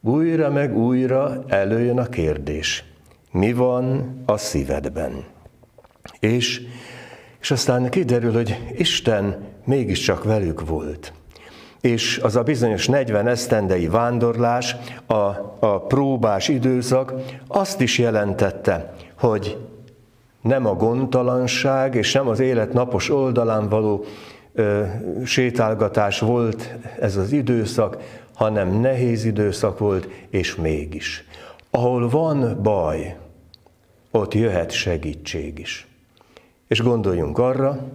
újra 0.00 0.50
meg 0.50 0.76
újra 0.76 1.44
előjön 1.46 1.98
a 1.98 2.06
kérdés, 2.06 2.84
mi 3.30 3.52
van 3.52 4.14
a 4.26 4.36
szívedben? 4.36 5.24
És, 6.20 6.60
és 7.40 7.50
aztán 7.50 7.90
kiderül, 7.90 8.32
hogy 8.32 8.72
Isten 8.76 9.51
mégiscsak 9.64 10.24
velük 10.24 10.66
volt 10.66 11.12
és 11.82 12.20
az 12.22 12.36
a 12.36 12.42
bizonyos 12.42 12.88
40 12.88 13.26
esztendei 13.26 13.88
vándorlás, 13.88 14.76
a, 15.06 15.14
a 15.58 15.84
próbás 15.88 16.48
időszak 16.48 17.14
azt 17.46 17.80
is 17.80 17.98
jelentette, 17.98 18.94
hogy 19.18 19.58
nem 20.42 20.66
a 20.66 20.74
gondtalanság 20.74 21.94
és 21.94 22.12
nem 22.12 22.28
az 22.28 22.40
élet 22.40 22.72
napos 22.72 23.10
oldalán 23.10 23.68
való 23.68 24.04
ö, 24.54 24.84
sétálgatás 25.24 26.18
volt 26.18 26.74
ez 27.00 27.16
az 27.16 27.32
időszak, 27.32 27.96
hanem 28.34 28.80
nehéz 28.80 29.24
időszak 29.24 29.78
volt, 29.78 30.08
és 30.30 30.54
mégis. 30.54 31.24
Ahol 31.70 32.08
van 32.08 32.62
baj, 32.62 33.16
ott 34.10 34.34
jöhet 34.34 34.70
segítség 34.70 35.58
is. 35.58 35.86
És 36.68 36.82
gondoljunk 36.82 37.38
arra, 37.38 37.88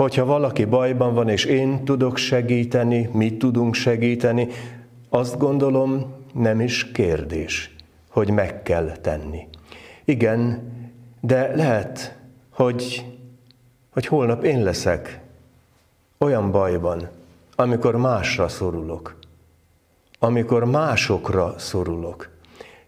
hogyha 0.00 0.24
valaki 0.24 0.64
bajban 0.64 1.14
van, 1.14 1.28
és 1.28 1.44
én 1.44 1.84
tudok 1.84 2.16
segíteni, 2.16 3.08
mit 3.12 3.38
tudunk 3.38 3.74
segíteni, 3.74 4.48
azt 5.08 5.38
gondolom 5.38 6.14
nem 6.32 6.60
is 6.60 6.90
kérdés, 6.92 7.74
hogy 8.10 8.30
meg 8.30 8.62
kell 8.62 8.92
tenni. 9.00 9.48
Igen, 10.04 10.62
de 11.20 11.56
lehet, 11.56 12.18
hogy, 12.50 13.06
hogy 13.92 14.06
holnap 14.06 14.44
én 14.44 14.62
leszek 14.62 15.20
olyan 16.18 16.50
bajban, 16.50 17.08
amikor 17.56 17.96
másra 17.96 18.48
szorulok, 18.48 19.16
amikor 20.18 20.64
másokra 20.64 21.54
szorulok. 21.58 22.30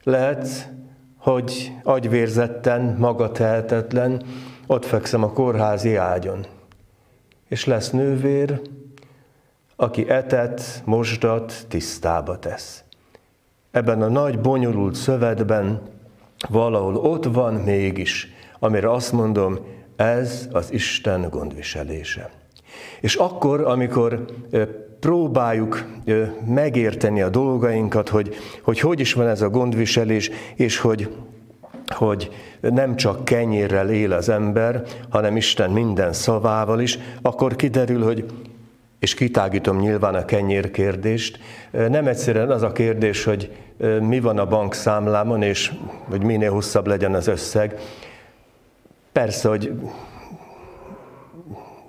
Lehet, 0.02 0.71
hogy 1.16 1.73
agyvérzetten, 1.83 2.97
magatehetetlen, 2.99 4.23
ott 4.66 4.85
fekszem 4.85 5.23
a 5.23 5.33
kórházi 5.33 5.97
ágyon, 5.97 6.47
és 7.52 7.64
lesz 7.64 7.90
nővér, 7.90 8.61
aki 9.76 10.09
etet, 10.09 10.82
mosdat 10.85 11.64
tisztába 11.68 12.38
tesz. 12.38 12.82
Ebben 13.71 14.02
a 14.02 14.09
nagy, 14.09 14.40
bonyolult 14.40 14.94
szövetben 14.94 15.80
valahol 16.49 16.97
ott 16.97 17.25
van 17.25 17.54
mégis, 17.54 18.28
amire 18.59 18.90
azt 18.90 19.12
mondom, 19.12 19.59
ez 19.97 20.49
az 20.52 20.73
Isten 20.73 21.28
gondviselése. 21.30 22.30
És 23.00 23.14
akkor, 23.14 23.61
amikor 23.61 24.25
próbáljuk 25.00 25.85
megérteni 26.47 27.23
a 27.23 27.28
dolgainkat, 27.28 28.09
hogy, 28.09 28.35
hogy 28.62 28.80
hogy 28.80 29.00
is 29.00 29.12
van 29.12 29.26
ez 29.26 29.42
a 29.42 29.50
gondviselés, 29.50 30.30
és 30.54 30.78
hogy 30.78 31.11
hogy 31.92 32.30
nem 32.61 32.96
csak 32.96 33.25
kenyérrel 33.25 33.90
él 33.90 34.12
az 34.12 34.28
ember, 34.28 34.82
hanem 35.08 35.37
Isten 35.37 35.70
minden 35.70 36.12
szavával 36.12 36.80
is, 36.80 36.99
akkor 37.22 37.56
kiderül, 37.56 38.04
hogy 38.04 38.25
és 38.99 39.14
kitágítom 39.14 39.78
nyilván 39.78 40.14
a 40.14 40.25
kenyér 40.25 40.70
kérdést. 40.70 41.38
Nem 41.70 42.06
egyszerűen 42.06 42.50
az 42.50 42.62
a 42.62 42.72
kérdés, 42.72 43.25
hogy 43.25 43.50
mi 44.00 44.20
van 44.20 44.38
a 44.38 44.46
bankszámlámon, 44.46 45.42
és 45.42 45.72
hogy 46.11 46.22
minél 46.22 46.50
hosszabb 46.50 46.87
legyen 46.87 47.14
az 47.14 47.26
összeg. 47.26 47.80
Persze, 49.12 49.49
hogy 49.49 49.72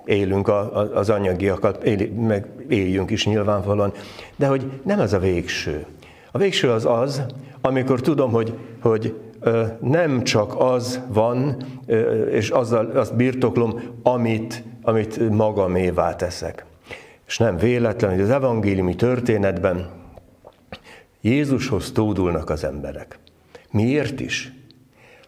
élünk 0.04 0.48
az 0.94 1.10
anyagiakat, 1.10 1.82
él, 1.82 2.08
meg 2.12 2.46
éljünk 2.68 3.10
is 3.10 3.26
nyilvánvalóan, 3.26 3.92
de 4.36 4.46
hogy 4.46 4.70
nem 4.82 5.00
ez 5.00 5.12
a 5.12 5.18
végső. 5.18 5.86
A 6.30 6.38
végső 6.38 6.70
az 6.70 6.86
az, 6.86 7.22
amikor 7.60 8.00
tudom, 8.00 8.30
hogy, 8.30 8.54
hogy 8.80 9.14
nem 9.80 10.22
csak 10.22 10.54
az 10.58 11.00
van, 11.08 11.56
és 12.30 12.50
azzal 12.50 12.86
azt 12.86 13.16
birtoklom, 13.16 13.80
amit, 14.02 14.62
amit 14.82 15.30
magamévá 15.30 16.16
teszek. 16.16 16.64
És 17.26 17.38
nem 17.38 17.56
véletlen, 17.56 18.10
hogy 18.10 18.20
az 18.20 18.30
evangéliumi 18.30 18.94
történetben 18.94 19.86
Jézushoz 21.20 21.92
tódulnak 21.92 22.50
az 22.50 22.64
emberek. 22.64 23.18
Miért 23.70 24.20
is? 24.20 24.52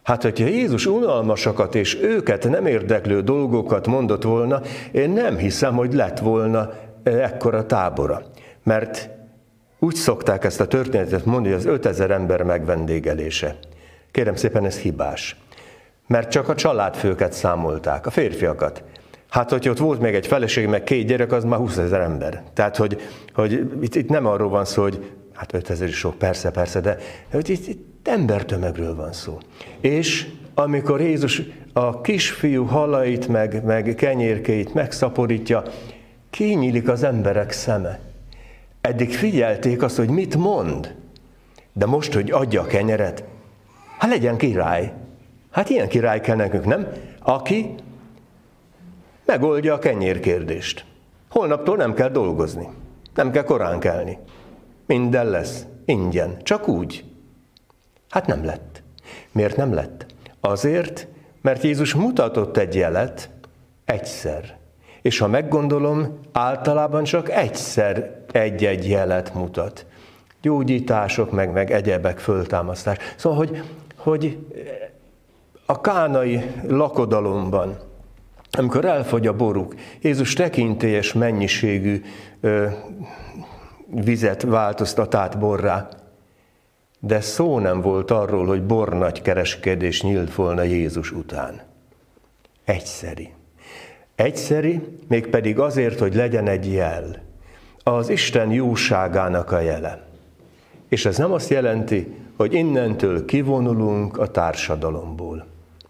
Hát, 0.03 0.23
hogyha 0.23 0.47
Jézus 0.47 0.87
unalmasakat 0.87 1.75
és 1.75 1.99
őket 2.03 2.49
nem 2.49 2.67
érdeklő 2.67 3.21
dolgokat 3.21 3.87
mondott 3.87 4.23
volna, 4.23 4.61
én 4.93 5.11
nem 5.11 5.37
hiszem, 5.37 5.75
hogy 5.75 5.95
lett 5.95 6.19
volna 6.19 6.71
ekkora 7.03 7.67
tábora. 7.67 8.23
Mert 8.63 9.09
úgy 9.79 9.95
szokták 9.95 10.45
ezt 10.45 10.61
a 10.61 10.67
történetet 10.67 11.25
mondani, 11.25 11.55
hogy 11.55 11.65
az 11.65 11.73
5000 11.73 12.11
ember 12.11 12.43
megvendégelése. 12.43 13.59
Kérem 14.17 14.37
szépen, 14.37 14.65
ez 14.65 14.79
hibás. 14.79 15.37
Mert 16.07 16.31
csak 16.31 16.49
a 16.49 16.55
családfőket 16.55 17.33
számolták, 17.33 18.07
a 18.07 18.11
férfiakat. 18.11 18.83
Hát, 19.29 19.51
hogy 19.51 19.69
ott 19.69 19.79
volt 19.79 20.01
még 20.01 20.15
egy 20.15 20.27
feleség, 20.27 20.67
meg 20.67 20.85
két 20.85 21.07
gyerek, 21.07 21.33
az 21.33 21.45
már 21.45 21.59
20 21.59 21.77
ezer 21.77 22.01
ember. 22.01 22.43
Tehát, 22.55 22.77
hogy, 22.77 23.01
hogy 23.35 23.53
itt, 23.81 23.95
itt 23.95 24.09
nem 24.09 24.27
arról 24.27 24.49
van 24.49 24.65
szó, 24.65 24.83
hogy 24.83 25.13
hát 25.33 25.55
5000 25.55 25.89
is 25.89 25.97
sok, 25.97 26.15
persze, 26.15 26.51
persze, 26.51 26.81
de 26.81 26.99
hogy 27.31 27.49
itt, 27.49 27.67
itt 27.67 28.09
embertömegről 28.09 28.95
van 28.95 29.13
szó. 29.13 29.39
És 29.81 30.29
amikor 30.55 31.01
Jézus 31.01 31.43
a 31.73 32.01
kisfiú 32.01 32.65
halait, 32.65 33.29
meg, 33.29 33.65
meg 33.65 33.95
kenyérkeit 33.97 34.75
megszaporítja, 34.75 35.63
kinyílik 36.31 36.89
az 36.89 37.03
emberek 37.03 37.53
szeme. 37.53 37.99
Eddig 38.81 39.15
figyelték 39.15 39.83
azt, 39.83 39.97
hogy 39.97 40.09
mit 40.09 40.37
mond, 40.37 40.95
de 41.73 41.87
most, 41.87 42.13
hogy 42.13 42.31
adja 42.31 42.61
a 42.61 42.67
kenyeret, 42.67 43.25
hát 43.99 44.11
legyen 44.11 44.37
király. 44.37 44.93
Hát 45.51 45.71
ilyen 45.71 45.89
király 45.89 46.21
kell 46.21 46.37
nekünk, 46.37 46.65
nem? 46.65 46.89
Aki 47.23 47.75
megoldja 49.25 49.75
a 49.75 49.79
kenyérkérdést. 49.79 50.85
Holnaptól 51.31 51.77
nem 51.77 51.95
kell 51.95 52.09
dolgozni, 52.09 52.69
nem 53.15 53.31
kell 53.31 53.43
korán 53.43 53.79
kelni. 53.79 54.19
Minden 54.87 55.27
lesz, 55.27 55.67
ingyen, 55.85 56.37
csak 56.43 56.69
úgy. 56.69 57.05
Hát 58.11 58.27
nem 58.27 58.45
lett. 58.45 58.83
Miért 59.33 59.57
nem 59.57 59.75
lett? 59.75 60.07
Azért, 60.41 61.07
mert 61.41 61.63
Jézus 61.63 61.95
mutatott 61.95 62.57
egy 62.57 62.75
jelet 62.75 63.31
egyszer. 63.85 64.57
És 65.03 65.19
ha 65.19 65.27
meggondolom, 65.27 66.21
általában 66.33 67.05
csak 67.05 67.31
egyszer 67.31 68.21
egy-egy 68.33 68.89
jelet 68.89 69.35
mutat. 69.35 69.87
Gyógyítások, 70.41 71.31
meg, 71.31 71.53
meg 71.53 71.71
egyebek 71.71 72.19
föltámasztás. 72.19 72.97
Szóval, 73.17 73.39
hogy, 73.39 73.63
hogy 74.07 74.39
a 75.67 75.81
kánai 75.81 76.51
lakodalomban, 76.69 77.79
amikor 78.51 78.85
elfogy 78.85 79.27
a 79.27 79.37
boruk, 79.37 79.75
Jézus 80.01 80.33
tekintélyes 80.33 81.13
mennyiségű 81.13 82.03
ö, 82.41 82.67
vizet 83.87 84.43
változtat 84.43 85.15
át 85.15 85.39
borrá, 85.39 85.89
de 87.01 87.21
szó 87.21 87.59
nem 87.59 87.81
volt 87.81 88.11
arról, 88.11 88.47
hogy 88.47 88.63
bor 88.63 88.89
nagy 88.89 89.23
kereskedés 89.23 90.03
nyílt 90.03 90.35
volna 90.35 90.63
Jézus 90.63 91.13
után. 91.13 91.61
Egyszeri. 92.65 93.33
Egyszeri, 94.15 94.81
mégpedig 95.09 95.59
azért, 95.59 95.99
hogy 95.99 96.15
legyen 96.15 96.49
egy 96.49 96.73
jel. 96.73 97.23
Az 97.83 98.09
Isten 98.09 98.53
jóságának 98.53 99.53
a 99.53 99.61
jele. 99.61 100.07
És 100.89 101.07
ez 101.07 101.17
nem 101.19 101.33
azt 101.33 101.51
jelenti, 101.51 102.26
hogy 102.37 102.55
innentől 102.55 103.25
kivonulunk 103.25 104.19
a 104.19 104.27
társadalomból. 104.27 105.47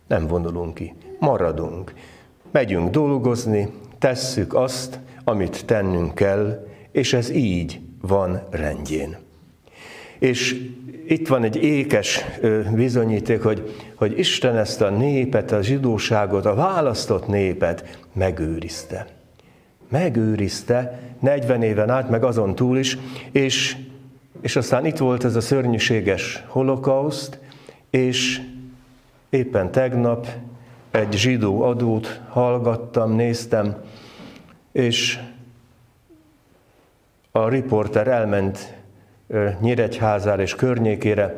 Nem 0.06 0.26
vonulunk 0.26 0.74
ki, 0.74 0.94
maradunk. 1.18 1.94
Megyünk 2.50 2.90
dolgozni, 2.90 3.68
tesszük 3.98 4.54
azt, 4.54 5.00
amit 5.24 5.64
tennünk 5.66 6.14
kell, 6.14 6.66
és 6.92 7.12
ez 7.12 7.30
így 7.30 7.80
van 8.00 8.42
rendjén. 8.50 9.16
És 10.18 10.70
itt 11.06 11.28
van 11.28 11.44
egy 11.44 11.56
ékes 11.56 12.24
bizonyíték, 12.74 13.42
hogy, 13.42 13.74
hogy 13.94 14.18
Isten 14.18 14.56
ezt 14.56 14.80
a 14.80 14.90
népet, 14.90 15.52
a 15.52 15.62
zsidóságot, 15.62 16.44
a 16.44 16.54
választott 16.54 17.26
népet 17.26 17.98
megőrizte. 18.12 19.06
Megőrizte 19.88 21.00
40 21.20 21.62
éven 21.62 21.90
át, 21.90 22.11
meg 22.11 22.24
azon 22.24 22.54
túl 22.54 22.78
is, 22.78 22.98
és, 23.32 23.76
és 24.46 24.56
aztán 24.56 24.85
itt 24.85 24.96
volt 24.96 25.24
ez 25.24 25.37
a 25.37 25.40
szörnyűséges 25.40 26.44
holokauszt, 26.46 27.38
és 27.90 28.40
éppen 29.30 29.70
tegnap 29.70 30.26
egy 30.90 31.12
zsidó 31.12 31.62
adót 31.62 32.20
hallgattam, 32.28 33.12
néztem, 33.12 33.76
és 34.72 35.18
a 37.30 37.48
riporter 37.48 38.09
elment 38.09 38.74
Nyíregyházára 39.61 40.42
és 40.42 40.54
környékére, 40.54 41.35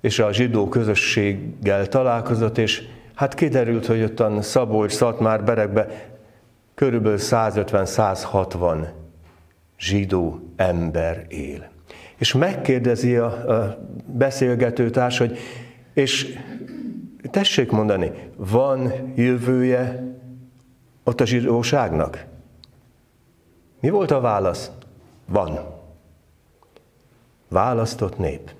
és 0.00 0.18
a 0.18 0.32
zsidó 0.32 0.68
közösséggel 0.68 1.88
találkozott, 1.88 2.58
és 2.58 2.82
hát 3.14 3.34
kiderült, 3.34 3.86
hogy 3.86 4.02
ottan 4.02 4.42
Szabolcs, 4.42 4.92
Szatmár, 4.92 5.44
Berekbe 5.44 6.08
körülbelül 6.74 7.18
150-160 7.20 8.86
zsidó 9.78 10.40
ember 10.56 11.24
él. 11.28 11.72
És 12.16 12.32
megkérdezi 12.32 13.16
a, 13.16 13.26
a 13.60 13.78
beszélgetőtárs, 14.06 15.18
hogy 15.18 15.38
és 15.92 16.38
tessék 17.30 17.70
mondani, 17.70 18.12
van 18.36 18.92
jövője 19.14 20.02
ott 21.04 21.20
a 21.20 21.26
zsidóságnak? 21.26 22.24
Mi 23.80 23.90
volt 23.90 24.10
a 24.10 24.20
válasz? 24.20 24.70
Van. 25.26 25.58
Választott 27.48 28.18
nép. 28.18 28.50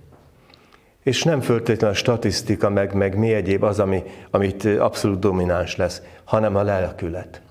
És 1.03 1.23
nem 1.23 1.41
föltétlenül 1.41 1.97
a 1.97 1.99
statisztika, 1.99 2.71
meg, 2.71 2.95
meg 2.95 3.19
mi 3.19 3.33
egyéb 3.33 3.63
az, 3.63 3.81
ami, 3.81 4.03
amit 4.31 4.65
abszolút 4.65 5.19
domináns 5.19 5.77
lesz, 5.77 6.03
hanem 6.25 6.57
a 6.57 6.63
lelkület. 6.63 7.43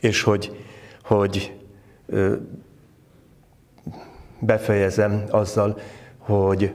És 0.00 0.22
hogy, 0.22 0.64
hogy 1.02 1.56
befejezem 4.42 5.24
azzal, 5.30 5.78
hogy 6.18 6.74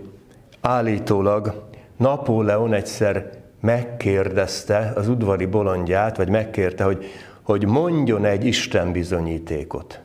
állítólag 0.62 1.70
Napóleon 1.98 2.74
egyszer 2.74 3.32
megkérdezte 3.60 4.92
az 4.96 5.08
udvari 5.08 5.46
bolondját, 5.46 6.18
vagy 6.18 6.30
megkérte, 6.30 6.84
hogy, 6.84 7.06
hogy 7.42 7.66
mondjon 7.66 8.26
egy 8.26 8.46
Isten 8.46 8.92
bizonyítékot. 8.92 10.00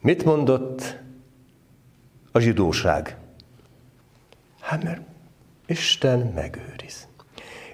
Mit 0.00 0.24
mondott 0.24 0.98
a 2.32 2.38
zsidóság? 2.38 3.16
Hát 4.60 4.82
mert 4.82 5.00
Isten 5.66 6.32
megőriz. 6.34 7.07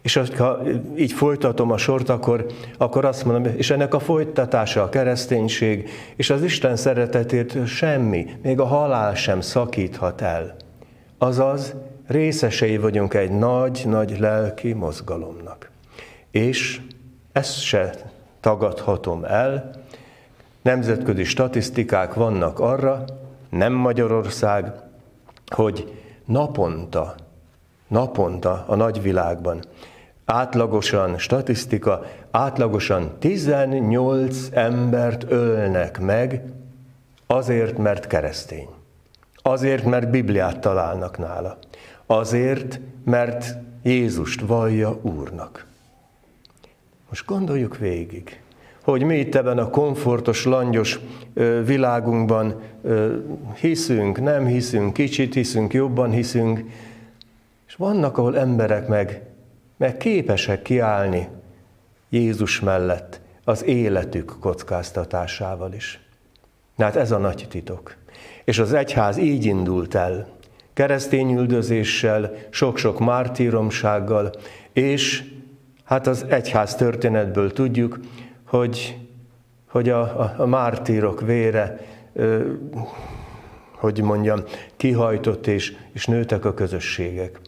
És 0.04 0.20
ha 0.36 0.60
így 0.96 1.12
folytatom 1.12 1.70
a 1.70 1.76
sort, 1.76 2.08
akkor, 2.08 2.46
akkor 2.78 3.04
azt 3.04 3.24
mondom, 3.24 3.52
és 3.56 3.70
ennek 3.70 3.94
a 3.94 3.98
folytatása 3.98 4.82
a 4.82 4.88
kereszténység, 4.88 5.88
és 6.16 6.30
az 6.30 6.42
Isten 6.42 6.76
szeretetét 6.76 7.66
semmi, 7.66 8.26
még 8.42 8.60
a 8.60 8.64
halál 8.64 9.14
sem 9.14 9.40
szakíthat 9.40 10.20
el. 10.20 10.56
Azaz, 11.18 11.74
részesei 12.06 12.76
vagyunk 12.76 13.14
egy 13.14 13.30
nagy-nagy 13.30 14.18
lelki 14.18 14.72
mozgalomnak. 14.72 15.70
És 16.30 16.80
ezt 17.32 17.60
se 17.60 17.94
tagadhatom 18.40 19.24
el, 19.24 19.70
Nemzetközi 20.62 21.24
statisztikák 21.24 22.14
vannak 22.14 22.58
arra, 22.58 23.04
nem 23.48 23.72
Magyarország, 23.72 24.72
hogy 25.46 26.00
naponta, 26.24 27.14
naponta 27.88 28.64
a 28.66 28.74
nagyvilágban 28.74 29.62
átlagosan, 30.24 31.18
statisztika, 31.18 32.06
átlagosan 32.30 33.12
18 33.18 34.48
embert 34.52 35.30
ölnek 35.30 36.00
meg 36.00 36.42
azért, 37.26 37.78
mert 37.78 38.06
keresztény. 38.06 38.68
Azért, 39.42 39.84
mert 39.84 40.10
Bibliát 40.10 40.58
találnak 40.60 41.18
nála. 41.18 41.58
Azért, 42.06 42.80
mert 43.04 43.54
Jézust 43.82 44.40
vallja 44.40 44.98
Úrnak. 45.02 45.66
Most 47.08 47.26
gondoljuk 47.26 47.76
végig 47.76 48.38
hogy 48.84 49.02
mi 49.02 49.18
itt 49.18 49.34
ebben 49.34 49.58
a 49.58 49.70
komfortos, 49.70 50.44
langyos 50.44 51.00
világunkban 51.64 52.60
hiszünk, 53.60 54.20
nem 54.20 54.46
hiszünk, 54.46 54.92
kicsit 54.92 55.34
hiszünk, 55.34 55.72
jobban 55.72 56.10
hiszünk, 56.10 56.60
és 57.66 57.74
vannak, 57.74 58.18
ahol 58.18 58.38
emberek 58.38 58.88
meg 58.88 59.22
mert 59.76 59.96
képesek 59.96 60.62
kiállni 60.62 61.28
Jézus 62.08 62.60
mellett 62.60 63.20
az 63.44 63.64
életük 63.64 64.32
kockáztatásával 64.40 65.72
is. 65.72 66.00
Hát 66.78 66.96
ez 66.96 67.10
a 67.10 67.18
nagy 67.18 67.46
titok. 67.48 67.96
És 68.44 68.58
az 68.58 68.72
egyház 68.72 69.16
így 69.16 69.44
indult 69.44 69.94
el, 69.94 70.26
keresztény 70.72 71.37
üldözéssel, 71.37 72.32
sok-sok 72.50 72.98
mártíromsággal, 72.98 74.30
és 74.72 75.24
hát 75.84 76.06
az 76.06 76.26
egyház 76.28 76.74
történetből 76.74 77.52
tudjuk, 77.52 77.98
hogy, 78.44 78.98
hogy 79.68 79.88
a, 79.88 80.00
a, 80.00 80.34
a 80.37 80.46
mártírok 80.46 81.20
vére, 81.20 81.80
ö, 82.12 82.52
hogy 83.70 84.00
mondjam, 84.00 84.42
kihajtott 84.76 85.46
és, 85.46 85.76
és 85.92 86.06
nőtek 86.06 86.44
a 86.44 86.54
közösségek. 86.54 87.40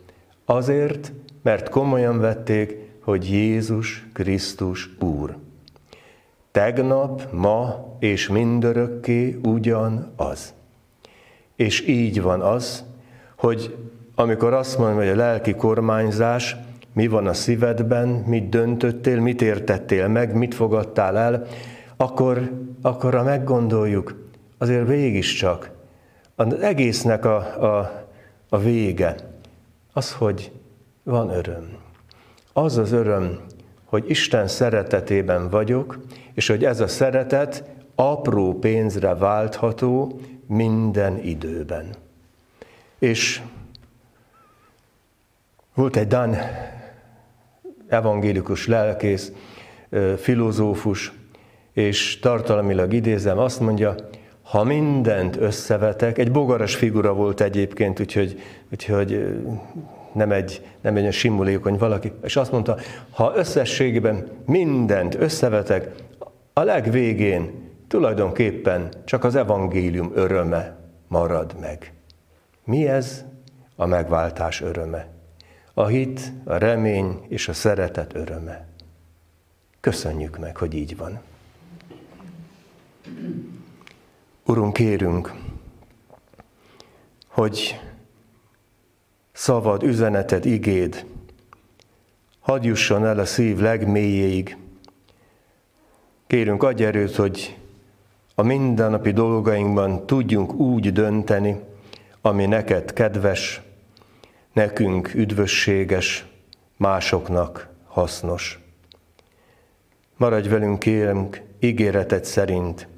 Azért, 0.45 1.12
mert 1.47 1.69
komolyan 1.69 2.21
vették, 2.21 2.77
hogy 3.01 3.31
Jézus 3.31 4.07
Krisztus 4.13 4.91
Úr. 5.01 5.37
Tegnap, 6.51 7.33
ma 7.33 7.87
és 7.99 8.29
mindörökké 8.29 9.39
ugyanaz. 9.43 10.55
És 11.57 11.87
így 11.89 12.23
van 12.23 12.41
az, 12.41 12.85
hogy 13.37 13.77
amikor 14.15 14.53
azt 14.53 14.79
mondom, 14.79 14.97
hogy 14.97 15.09
a 15.09 15.17
lelki 15.17 15.55
kormányzás, 15.55 16.57
mi 16.93 17.07
van 17.07 17.27
a 17.27 17.33
szívedben, 17.33 18.09
mit 18.09 18.49
döntöttél, 18.49 19.21
mit 19.21 19.43
értettél 19.43 20.09
meg, 20.09 20.35
mit 20.35 20.55
fogadtál 20.55 21.19
el, 21.19 21.47
akkor, 21.97 22.51
akkor 22.83 23.15
ha 23.15 23.23
meggondoljuk, 23.23 24.29
azért 24.59 24.87
mégiscsak 24.87 25.71
az 26.35 26.55
egésznek 26.55 27.25
a, 27.25 27.37
a, 27.65 28.05
a 28.49 28.59
vége 28.59 29.15
az, 29.93 30.13
hogy 30.13 30.51
van 31.07 31.31
öröm. 31.31 31.77
Az 32.53 32.77
az 32.77 32.92
öröm, 32.92 33.40
hogy 33.85 34.11
Isten 34.11 34.49
szeretetében 34.49 35.49
vagyok, 35.51 35.99
és 36.35 36.47
hogy 36.47 36.64
ez 36.64 36.81
a 36.81 36.87
szeretet 36.87 37.64
apró 37.95 38.59
pénzre 38.59 39.14
váltható 39.14 40.21
minden 40.47 41.19
időben. 41.19 41.95
És 42.99 43.42
volt 45.75 45.97
egy 45.97 46.07
Dan 46.07 46.37
evangélikus 47.88 48.66
lelkész, 48.66 49.33
filozófus, 50.16 51.12
és 51.73 52.19
tartalmilag 52.19 52.92
idézem, 52.92 53.38
azt 53.38 53.61
mondja, 53.61 53.95
ha 54.42 54.64
mindent 54.64 55.37
összevetek, 55.37 56.19
egy 56.19 56.31
bogaras 56.31 56.75
figura 56.75 57.12
volt 57.12 57.40
egyébként, 57.40 58.01
úgyhogy, 58.01 58.40
úgyhogy 58.73 59.37
nem 60.17 60.33
egy, 60.33 60.67
nem 60.81 60.97
egy 60.97 61.13
simulékony 61.13 61.77
valaki, 61.77 62.13
és 62.23 62.37
azt 62.37 62.53
mondta, 62.53 62.77
ha 63.11 63.33
összességében 63.37 64.29
mindent 64.47 65.15
összevetek, 65.15 65.95
a 66.53 66.63
legvégén 66.63 67.71
tulajdonképpen 67.89 68.89
csak 69.05 69.25
az 69.25 69.35
evangélium 69.35 70.13
öröme 70.15 70.77
marad 71.09 71.57
meg. 71.61 71.93
Mi 72.65 72.89
ez? 72.89 73.25
A 73.77 73.87
megváltás 73.87 74.61
öröme. 74.61 75.09
A 75.75 75.87
hit, 75.87 76.33
a 76.45 76.55
remény 76.55 77.21
és 77.29 77.49
a 77.49 77.53
szeretet 77.53 78.15
öröme. 78.15 78.67
Köszönjük 79.81 80.39
meg, 80.39 80.57
hogy 80.57 80.75
így 80.75 80.97
van. 80.97 81.21
Urunk, 84.47 84.73
kérünk, 84.73 85.35
hogy 87.29 87.81
szavad, 89.37 89.83
üzeneted, 89.83 90.44
igéd, 90.44 91.07
hadd 92.40 92.64
jusson 92.64 93.07
el 93.07 93.18
a 93.18 93.25
szív 93.25 93.59
legmélyéig. 93.59 94.57
Kérünk, 96.27 96.62
adj 96.62 96.85
erőt, 96.85 97.14
hogy 97.14 97.59
a 98.35 98.42
mindennapi 98.42 99.12
dolgainkban 99.12 100.07
tudjunk 100.07 100.53
úgy 100.53 100.92
dönteni, 100.92 101.61
ami 102.20 102.46
neked 102.46 102.92
kedves, 102.92 103.62
nekünk 104.53 105.14
üdvösséges, 105.14 106.27
másoknak 106.77 107.68
hasznos. 107.87 108.61
Maradj 110.16 110.49
velünk, 110.49 110.79
kérünk, 110.79 111.42
ígéreted 111.61 112.25
szerint, 112.25 112.88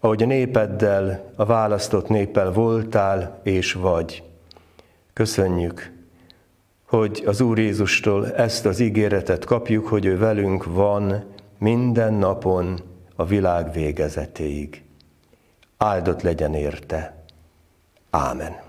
ahogy 0.00 0.22
a 0.22 0.26
népeddel, 0.26 1.32
a 1.36 1.44
választott 1.44 2.08
néppel 2.08 2.52
voltál 2.52 3.40
és 3.42 3.72
vagy. 3.72 4.27
Köszönjük, 5.18 5.92
hogy 6.86 7.22
az 7.26 7.40
Úr 7.40 7.58
Jézustól 7.58 8.32
ezt 8.32 8.66
az 8.66 8.80
ígéretet 8.80 9.44
kapjuk, 9.44 9.86
hogy 9.86 10.04
ő 10.04 10.18
velünk 10.18 10.64
van 10.64 11.24
minden 11.58 12.14
napon 12.14 12.80
a 13.16 13.24
világ 13.24 13.72
végezetéig. 13.72 14.82
Áldott 15.76 16.22
legyen 16.22 16.54
érte. 16.54 17.24
Ámen. 18.10 18.67